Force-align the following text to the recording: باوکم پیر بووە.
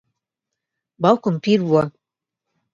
باوکم 1.01 1.35
پیر 1.43 1.59
بووە. 1.67 1.83